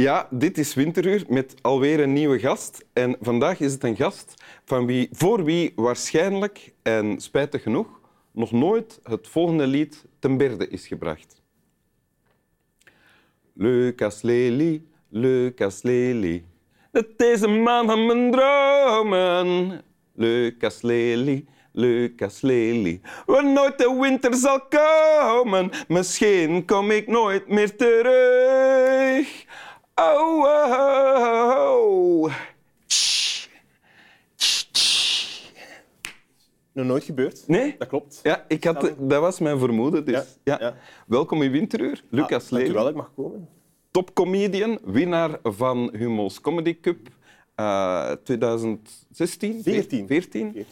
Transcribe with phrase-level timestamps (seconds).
[0.00, 2.84] Ja, dit is Winteruur met alweer een nieuwe gast.
[2.92, 4.34] En vandaag is het een gast
[4.64, 8.00] van wie, voor wie waarschijnlijk, en spijtig genoeg,
[8.30, 11.42] nog nooit het volgende lied ten berde is gebracht.
[13.52, 16.44] Lucas Lely, Lucas Lely.
[16.92, 19.82] Het is een man van mijn dromen.
[20.14, 23.00] Lucas Lely, Lucas Lely.
[23.26, 25.70] Waar nooit de winter zal komen.
[25.88, 29.44] Misschien kom ik nooit meer terug.
[30.00, 31.68] Oh, oh,
[32.24, 32.32] oh.
[32.86, 33.48] Tsch,
[34.36, 35.50] tsch.
[36.72, 37.44] Nog nooit gebeurd.
[37.46, 37.74] Nee?
[37.78, 38.20] Dat klopt.
[38.22, 40.04] Ja, ik had, dat was mijn vermoeden.
[40.04, 40.56] Dus, Ja, ja.
[40.60, 40.74] ja.
[41.06, 42.50] Welkom in Winteruur, Lucas Ah.
[42.50, 43.48] Dankjewel dat ik mag komen.
[43.90, 47.08] topcomedian, winnaar van Humo's Comedy Cup
[47.54, 49.62] eh, 2016?
[49.62, 50.06] 14.
[50.06, 50.52] 14.
[50.52, 50.66] 14.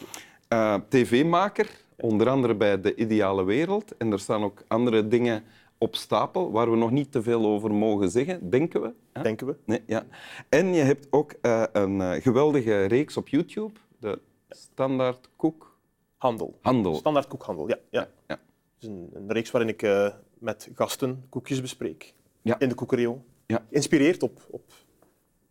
[0.49, 3.97] Eh, TV-maker, onder andere bij De Ideale Wereld.
[3.97, 5.45] En er staan ook andere dingen
[5.85, 8.93] op stapel waar we nog niet te veel over mogen zeggen, denken we.
[9.13, 9.23] hè?
[9.23, 9.57] Denken we.
[9.65, 10.07] Nee, ja.
[10.49, 15.79] En je hebt ook eh, een eh, geweldige reeks op YouTube, de Standaard Koek
[16.17, 16.59] Handel.
[16.61, 16.95] Handel.
[16.95, 17.79] Standaard koekhandel, ja.
[17.91, 18.09] ja.
[18.27, 18.41] Ja.
[18.79, 22.15] Is een, een reeks waarin ik eh, met gasten koekjes bespreek.
[22.43, 22.59] Ja.
[22.59, 23.25] In de koekerio.
[23.47, 23.65] Ja.
[23.71, 24.73] Geïnspireerd op, op,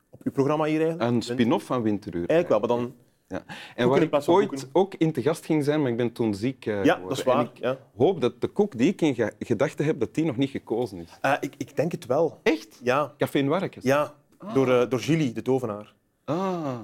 [0.09, 1.11] op uw programma hier eigenlijk.
[1.11, 2.30] Een spin-off van Winteruur.
[2.30, 2.95] Eigenlijk wel, maar dan...
[3.34, 3.44] Ja.
[3.76, 6.66] En waar ik ooit ook in te gast ging zijn, maar ik ben toen ziek
[6.66, 7.08] eh, Ja, geworden.
[7.09, 7.44] dat is En waar.
[7.44, 7.78] ik Ja.
[7.98, 10.98] hoop dat de koek die ik in ge- gedachten heb, dat die nog niet gekozen
[11.00, 11.09] is.
[11.22, 12.39] Eh, ik, ik denk het wel.
[12.44, 12.80] Echt?
[12.84, 13.14] Ja.
[13.17, 13.84] Café in Warkes?
[13.84, 14.14] Ja.
[14.54, 15.94] Door, eh, door Gilly, de tovenaar.
[16.26, 16.36] Ah,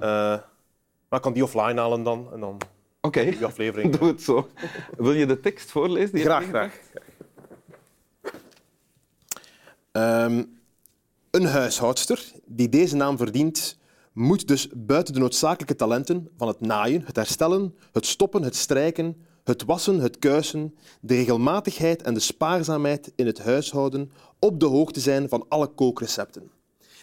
[1.08, 2.28] maar ik kan die offline halen dan.
[2.32, 2.56] En dan
[3.00, 3.24] oké.
[3.24, 3.92] die aflevering.
[3.98, 4.48] Doe het zo.
[4.96, 6.12] Wil je de tekst voorlezen?
[6.14, 6.78] die Graag, graag.
[9.92, 10.42] Ehm,
[11.30, 13.78] een huishoudster die deze naam verdient,
[14.12, 19.16] moet dus buiten de noodzakelijke talenten van het naaien, het herstellen, het stoppen, het strijken,
[19.44, 25.00] het wassen, het kuisen, de regelmatigheid en de spaarzaamheid in het huishouden op de hoogte
[25.00, 26.50] zijn van alle kookrecepten.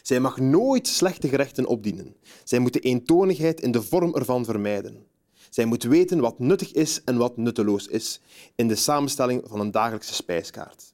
[0.01, 2.15] Zij mag nooit slechte gerechten opdienen.
[2.43, 5.05] Zij moet de eentonigheid in de vorm ervan vermijden.
[5.49, 8.21] Zij moet weten wat nuttig is en wat nutteloos is
[8.55, 10.93] in de samenstelling van een dagelijkse spijskaart.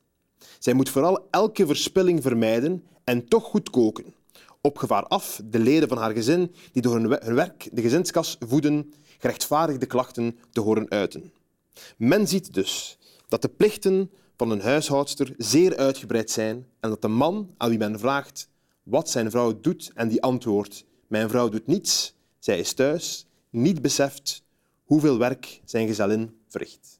[0.59, 4.13] Zij moet vooral elke verspilling vermijden en toch goed koken.
[4.65, 7.81] Op gevaar af de leden van haar gezin die door hun we- hun werk de
[7.81, 11.31] gezinskas voeden, gerechtvaardigde klachten te horen uiten.
[11.97, 12.97] Men ziet dus
[13.27, 17.77] dat de plichten van een huishoudster zeer uitgebreid zijn en dat de man aan wie
[17.77, 18.49] men vraagt
[18.83, 23.81] wat zijn vrouw doet en die antwoordt mijn vrouw doet niets, zij is thuis, niet
[23.81, 24.43] beseft
[24.83, 26.99] hoeveel werk zijn gezellin verricht.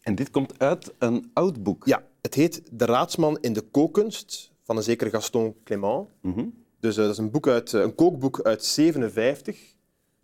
[0.00, 1.86] En dit komt uit een oud boek.
[1.86, 6.08] Ja, het heet De raadsman in de kookkunst van een zekere Gaston Clément.
[6.20, 6.44] Mhm.
[6.80, 9.58] Dus eh, dat is een, boek uit, eh, een kookboek uit 57.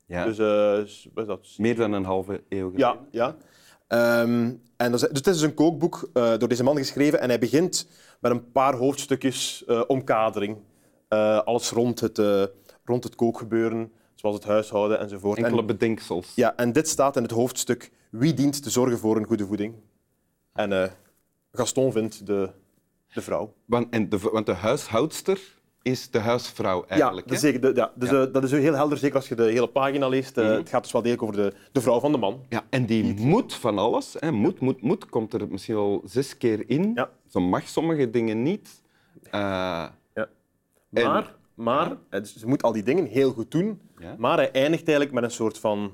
[0.07, 0.25] Ja.
[0.25, 1.55] Dus, eh, wat is dat?
[1.57, 2.99] Meer dan een halve eeuw geleden.
[3.11, 3.37] Ja, ja.
[3.87, 7.29] Ehm, en dat is, dus het is dus een kookboek door deze man geschreven en
[7.29, 7.89] hij begint
[8.21, 10.57] met een paar hoofdstukjes omkadering.
[11.45, 12.19] Alles rond het,
[12.85, 15.39] rond het kookgebeuren, zoals het huishouden enzovoort.
[15.39, 16.33] Enkele En, bedenksels.
[16.35, 19.75] ja, en dit staat in het hoofdstuk Wie dient te zorgen voor een goede voeding?
[20.53, 20.93] En
[21.53, 22.51] Gaston vindt de,
[23.15, 23.55] de vrouw.
[23.65, 25.41] Want, en de, want de huishoudster
[25.83, 27.27] is de huisvrouw Ja, eigenlijk.
[27.29, 27.49] dat is, hè?
[27.51, 28.27] zeker, de- ja, dus, Ja.
[28.27, 30.39] eh, dat is heel helder, zeker als je de hele pagina leest.
[30.39, 32.45] Eh, Het gaat dus wel degelijk over de, de vrouw van de man.
[32.49, 34.17] Ja, en die moet van alles.
[34.19, 34.31] Hè.
[34.33, 35.07] Moet, moet, moet.
[35.09, 36.93] Komt er misschien al zes keer in.
[36.95, 37.11] Ja.
[37.29, 38.83] Ze mag sommige dingen niet.
[39.31, 39.41] Eh,
[40.15, 40.29] Ja.
[40.93, 43.81] En- Maar, maar eh, dus ze moet al die dingen heel goed doen.
[43.99, 44.15] Ja.
[44.19, 45.93] Maar hij eindigt eigenlijk met een soort van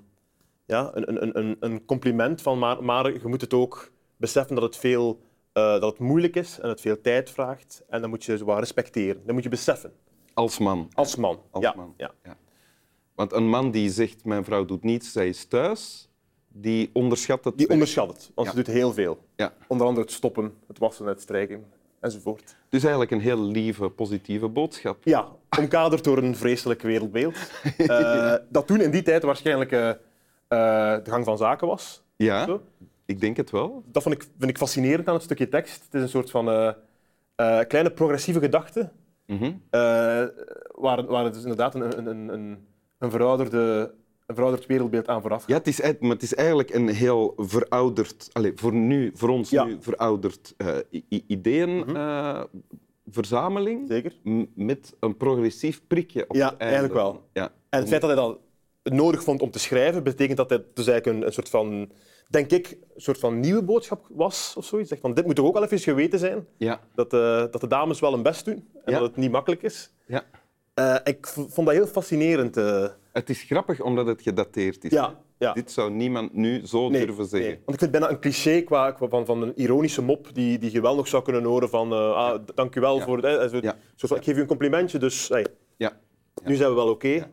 [0.67, 4.65] ja, een, een, een, een compliment van maar, maar je moet het ook beseffen dat
[4.65, 5.26] het, veel, eh,
[5.63, 7.83] dat het moeilijk is en het veel tijd vraagt.
[7.89, 9.23] En dan moet je ze wel respecteren.
[9.25, 9.93] Dat moet je beseffen.
[10.35, 10.89] als man.
[10.95, 11.41] Als man.
[11.51, 11.95] Als ja, man.
[11.97, 12.11] Ja.
[12.25, 12.37] Ja.
[13.15, 16.09] Want een man die zegt, mijn vrouw doet niets, zij is thuis,
[16.49, 17.59] die onderschat het.
[17.59, 18.55] Die onderschat het, want Ja.
[18.55, 19.19] ze doet heel veel.
[19.37, 19.53] Ja.
[19.67, 21.65] Onder andere het stoppen, het wassen, het strijken
[22.01, 22.57] enzovoort.
[22.69, 25.05] Dus eigenlijk een heel lieve, positieve boodschap.
[25.05, 25.29] Ja,
[25.59, 27.37] omkaderd door een vreselijk wereldbeeld.
[27.77, 29.97] Eh, dat toen in die tijd waarschijnlijk eh, eh,
[31.05, 32.03] de gang van zaken was.
[32.17, 32.63] Ja, Zo.
[33.07, 33.83] Ik denk het wel.
[33.87, 35.85] Dat vond ik, vind ik fascinerend aan het stukje tekst.
[35.85, 36.73] Het is een soort van eh,
[37.35, 38.91] eh, kleine progressieve gedachte,
[39.27, 39.45] Mhm.
[39.45, 39.51] eh,
[40.75, 42.29] waar, waar het dus inderdaad een, een, een,
[42.99, 43.95] een, verouderde,
[44.27, 45.49] een verouderd wereldbeeld aan vooraf gaat.
[45.49, 49.51] Ja, het is, maar het is eigenlijk een heel verouderd, allez, voor, nu, voor ons
[49.51, 49.63] Ja.
[49.65, 49.73] Mhm.
[49.73, 50.77] nu verouderd eh
[51.27, 53.89] ideeënverzameling.
[53.89, 54.13] Zeker.
[54.55, 57.23] met een progressief prikje op Ja, eigenlijk wel.
[57.33, 57.53] Ja.
[57.69, 58.39] En het feit dat hij dat
[58.83, 61.91] nodig vond om te schrijven, betekent dat het dus eigenlijk een, een soort van,
[62.29, 64.89] denk ik, een sodat van nieuwe boodschap was of zoiets.
[64.89, 66.81] Zeg van, dit moet toch ook wel even geweten zijn, Ja.
[66.95, 67.21] dat, eh,
[67.51, 68.99] dat de dames wel hun best doen en Ja.
[68.99, 69.93] dat het niet makkelijk is.
[70.07, 70.23] ja.
[70.75, 72.57] Eh, ik vond dat heel fascinerend.
[72.57, 72.87] eh.
[73.13, 74.91] Het is grappig omdat het gedateerd is.
[74.91, 75.53] Ja, ja.
[75.53, 77.49] Dit zou niemand nu zo Nee, durven zeggen.
[77.49, 77.61] nee.
[77.65, 80.59] Want ik vind het bijna een cliché qua, qua- van, van een ironische mop die,
[80.59, 83.05] die je wel nog zou kunnen horen van eh, ah, dank u wel Ja.
[83.05, 83.19] voor...
[83.19, 83.51] het.
[83.97, 85.47] zo, zo ik geef u een complimentje, dus hey,
[85.77, 85.93] Ja.
[86.45, 87.27] nu zijn we wel oké.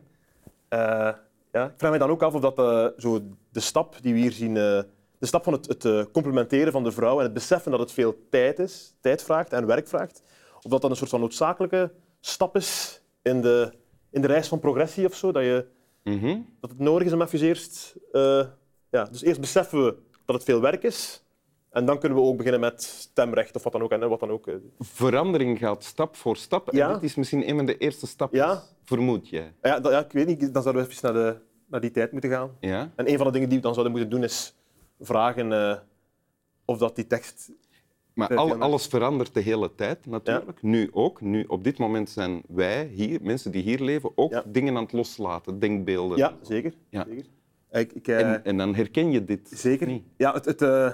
[1.54, 1.64] Ja.
[1.66, 3.20] Ik vraag me dan ook af of dat eh, zo
[3.50, 4.56] de stap die we hier zien...
[4.56, 4.82] eh,
[5.18, 7.92] de stap van het, het eh, complimenteren van de vrouw en het beseffen dat het
[7.92, 10.22] veel tijd is, tijd vraagt en werk vraagt,
[10.62, 13.72] of dat dat een soort van noodzakelijke stap is in de,
[14.10, 15.66] in de reis van progressie of zo, dat, je,
[16.02, 16.38] Mhm.
[16.60, 17.94] dat het nodig is om even eerst...
[18.90, 21.23] ja, dus eerst beseffen we dat het veel werk is
[21.74, 23.90] en dan kunnen we ook beginnen met stemrecht of wat dan ook.
[23.90, 24.46] En wat dan ook.
[24.46, 24.54] eh.
[24.78, 26.72] Verandering gaat stap voor stap.
[26.72, 26.86] Ja.
[26.88, 28.62] En dit is misschien een van de eerste stappen, Ja.
[28.84, 29.52] vermoed jij.
[29.62, 32.12] Ja, dat, ja, ik weet niet, dan zouden we even naar, de, naar die tijd
[32.12, 32.50] moeten gaan.
[32.60, 32.92] Ja?
[32.96, 34.54] En een van de dingen die we dan zouden moeten doen is
[35.00, 35.76] vragen eh,
[36.64, 37.50] of dat die tekst...
[38.14, 38.54] Maar Ja, al, ja.
[38.54, 40.62] alles verandert de hele tijd natuurlijk.
[40.62, 41.20] Nu ook.
[41.20, 44.44] Nu, op dit moment zijn wij hier, mensen die hier leven, ook Ja.
[44.46, 46.18] dingen aan het loslaten, denkbeelden.
[46.18, 46.74] Ja, zeker.
[46.88, 47.04] Ja.
[47.08, 47.24] zeker.
[47.70, 49.48] Ik, ik, eh, En, en dan herken je dit.
[49.54, 49.86] zeker.
[49.86, 50.04] niet.
[50.16, 50.90] Ja, het, het, eh,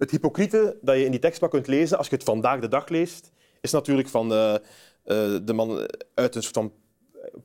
[0.00, 2.68] het hypocriete dat je in die tekst wat kunt lezen, als je het vandaag de
[2.68, 4.60] dag leest, is natuurlijk van eh, eh,
[5.42, 6.72] de man uit een soort van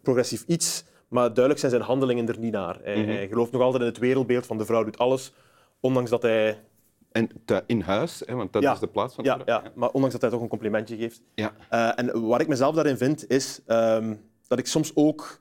[0.02, 2.80] progressief iets, maar duidelijk zijn zijn handelingen er niet naar.
[2.84, 3.10] Hij, Mhm.
[3.10, 5.34] hij gelooft nog altijd in het wereldbeeld van de vrouw doet alles,
[5.80, 6.63] ondanks dat hij...
[7.12, 7.30] En
[7.68, 8.74] in huis, hè, want dat Ja.
[8.74, 9.62] is de plaats van de Ja, vrouw.
[9.63, 11.22] ja, maar ondanks dat hij toch een complimentje geeft.
[11.36, 11.54] Ja.
[11.69, 14.16] Eh, en wat ik mezelf daarin vind, is ehm,
[14.48, 15.40] dat ik soms ook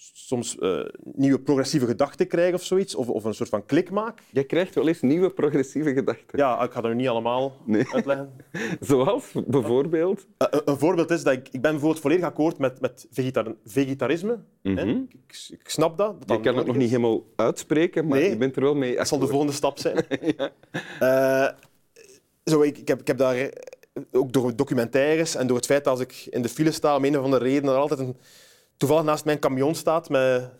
[0.00, 4.20] soms, eh, nieuwe progressieve gedachten krijg of zoiets, of, of een soort van klik maak.
[4.30, 6.38] Jij krijgt wel eens nieuwe progressieve gedachten.
[6.38, 7.86] Ja, ik ga dat nu niet allemaal Nee.
[7.92, 8.32] uitleggen.
[8.80, 10.26] Zoals bijvoorbeeld.
[10.36, 13.54] Eh, een, een voorbeeld is dat ik, ik ben bijvoorbeeld volledig akkoord met, met vegetar-
[13.64, 14.38] vegetarisme.
[14.62, 14.88] Mhm.
[14.88, 16.26] Ik, ik- snap dat.
[16.28, 18.28] dat Je kan het nog niet helemaal uitspreken, maar Nee.
[18.30, 18.96] je bent er wel mee.
[18.96, 19.30] Dat zal de akkoord.
[19.48, 20.04] volgende stap zijn.
[21.00, 21.48] Eh,
[22.44, 23.48] zo, ik, ik, heb, ik heb daar eh,
[24.12, 27.04] ook door documentaires en door het feit dat als ik in de file sta, om
[27.04, 28.16] een of andere reden, er altijd een,
[28.78, 30.50] toevallig naast mijn camion staat met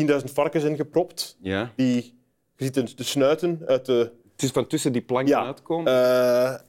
[0.00, 1.36] 10.000 varkens ingepropt.
[1.40, 1.72] Ja.
[1.76, 2.18] Die,
[2.56, 4.12] je ziet de, snuiten uit de...
[4.32, 5.44] Het is van tussen die planken Ja.
[5.46, 5.92] uitkomen.
[5.92, 6.60] Eh,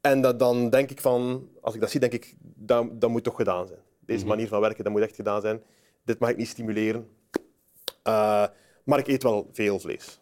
[0.00, 3.24] en dat, dan denk ik van, als ik dat zie, denk ik, dat, dat moet
[3.24, 3.80] toch gedaan zijn.
[4.00, 4.28] Deze Mhm.
[4.28, 5.62] manier van werken, dat moet echt gedaan zijn.
[6.04, 7.08] Dit mag ik niet stimuleren.
[8.02, 8.44] Eh,
[8.84, 10.20] maar ik eet wel veel vlees.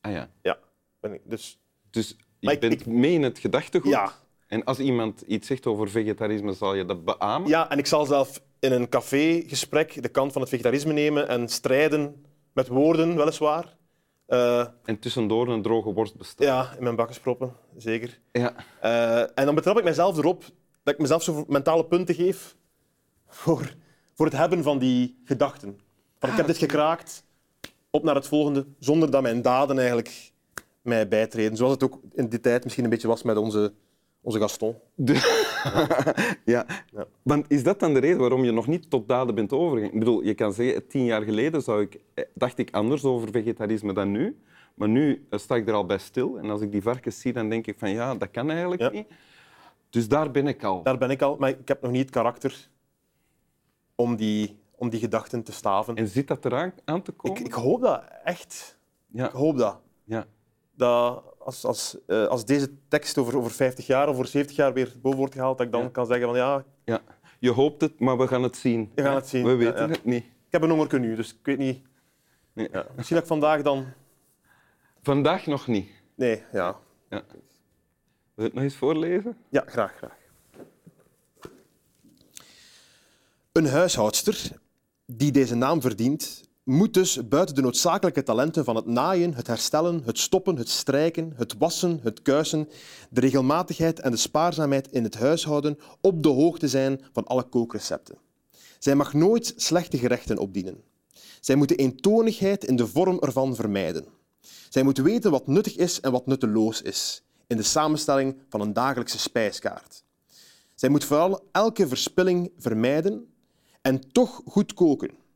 [0.00, 0.30] ah, ja.
[0.42, 0.58] Ja.
[1.00, 1.58] Ben ik, dus
[1.90, 2.14] Dus je
[2.46, 3.90] Maar ik- bent ik- mee in het gedachtegoed.
[3.90, 4.12] ja.
[4.46, 7.48] En als iemand iets zegt over vegetarisme, zal je dat beamen?
[7.48, 11.48] ja, en ik zal zelf in een cafégesprek de kant van het vegetarisme nemen en
[11.48, 13.76] strijden met woorden, weliswaar.
[14.26, 16.52] Eh, En tussendoor een droge worst bestellen.
[16.52, 18.18] ja, in mijn bakkes proppen, zeker.
[18.32, 18.54] Ja.
[18.80, 20.44] Eh, en dan betrap ik mezelf erop
[20.82, 22.56] dat ik mezelf zo mentale punten geef
[23.28, 23.74] voor,
[24.14, 25.80] voor het hebben van die gedachten.
[26.18, 27.24] Van, ik heb dit gekraakt,
[27.90, 30.32] op naar het volgende, zonder dat mijn daden eigenlijk
[30.82, 31.56] mij bijtreden.
[31.56, 33.72] Zoals het ook in die tijd misschien een beetje was met onze,
[34.20, 34.76] onze Gaston.
[34.94, 35.37] De-
[36.44, 36.66] ja.
[36.92, 37.06] Ja.
[37.22, 39.92] Want is dat dan de reden waarom je nog niet tot daden bent overgegaan?
[39.92, 43.30] Ik bedoel, je kan zeggen, tien jaar geleden zou ik, eh, dacht ik anders over
[43.30, 44.38] vegetarisme dan nu.
[44.74, 46.38] Maar nu eh, sta ik er al bij stil.
[46.38, 48.90] En als ik die varkens zie, dan denk ik van ja, dat kan eigenlijk Ja.
[48.90, 49.06] niet.
[49.90, 50.82] Dus daar ben ik al.
[50.82, 52.68] Daar ben ik al, maar ik heb nog niet het karakter
[53.94, 55.94] om die, om die gedachten te staven.
[55.96, 57.40] En zit dat eraan aan te komen?
[57.40, 58.78] Ik, ik hoop dat echt.
[59.06, 59.26] Ja.
[59.26, 59.80] Ik hoop dat.
[60.04, 60.26] ja.
[60.74, 64.72] dat als, als, eh, als deze tekst over, over 50 jaar of over 70 jaar
[64.72, 65.88] weer boven wordt gehaald, dat ik dan Ja.
[65.88, 67.00] kan zeggen van ja, ja.
[67.38, 68.90] Je hoopt het, maar we gaan het zien.
[68.94, 70.24] We gaan het zien, We weten het niet.
[70.24, 71.82] ik heb een hongerke nu, dus ik weet niet.
[72.52, 72.68] Nee.
[72.96, 73.86] Misschien dat ik vandaag dan...
[75.02, 75.90] Vandaag nog niet.
[76.14, 76.76] Nee, ja.
[77.10, 77.22] Ja.
[77.28, 77.40] Wil
[78.34, 79.36] je het nog eens voorlezen?
[79.48, 80.16] Ja, graag, graag.
[83.52, 84.50] Een huishoudster
[85.06, 90.02] die deze naam verdient, moet dus buiten de noodzakelijke talenten van het naaien, het herstellen,
[90.04, 92.68] het stoppen, het strijken, het wassen, het kuisen,
[93.10, 98.18] de regelmatigheid en de spaarzaamheid in het huishouden op de hoogte zijn van alle kookrecepten.
[98.78, 100.82] Zij mag nooit slechte gerechten opdienen.
[101.40, 104.06] Zij moet de eentonigheid in de vorm ervan vermijden.
[104.68, 108.72] Zij moet weten wat nuttig is en wat nutteloos is in de samenstelling van een
[108.72, 110.04] dagelijkse spijskaart.
[110.74, 113.32] Zij moet vooral elke verspilling vermijden
[113.82, 115.26] en toch goed koken.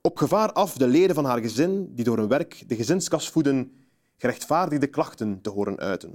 [0.00, 3.86] Op gevaar af de leden van haar gezin, die door hun werk de gezinskas voeden,
[4.16, 6.14] gerechtvaardigde klachten te horen uiten.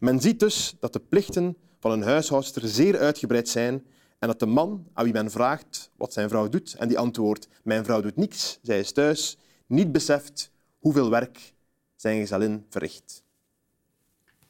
[0.00, 3.84] Men ziet dus dat de plichten van een huishoudster zeer uitgebreid zijn
[4.18, 7.48] en dat de man aan wie men vraagt wat zijn vrouw doet en die antwoordt
[7.62, 11.54] mijn vrouw doet niets, zij is thuis, niet beseft hoeveel werk
[11.96, 13.22] zijn gezellin verricht.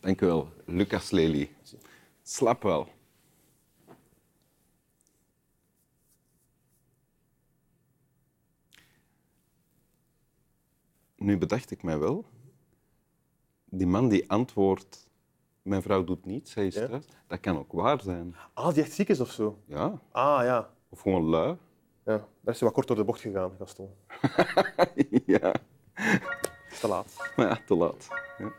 [0.00, 1.50] Dank u wel, Lucas Lely.
[2.22, 2.88] Slap wel.
[11.24, 12.24] Nu bedacht ik mij wel,
[13.64, 15.08] die man die antwoordt,
[15.62, 16.86] mijn vrouw doet niets, zij is Ja.
[16.86, 18.34] thuis, dat kan ook waar zijn.
[18.54, 19.58] Ah, die echt ziek is of zo?
[19.66, 20.70] Ja, Ah, ja.
[20.88, 21.56] of gewoon lui.
[22.04, 23.88] Ja, daar is je wat kort door de bocht gegaan, Gaston.
[25.26, 25.52] ja,
[26.80, 27.32] te laat.
[27.36, 28.08] maar ja, te laat.
[28.38, 28.52] Ja.